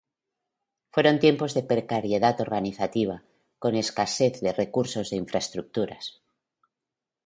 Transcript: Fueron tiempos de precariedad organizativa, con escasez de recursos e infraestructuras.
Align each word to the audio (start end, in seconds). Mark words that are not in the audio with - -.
Fueron 0.91 1.19
tiempos 1.19 1.53
de 1.53 1.61
precariedad 1.61 2.41
organizativa, 2.41 3.17
con 3.59 3.75
escasez 3.83 4.33
de 4.41 4.51
recursos 4.61 5.07
e 5.11 5.15
infraestructuras. 5.23 6.23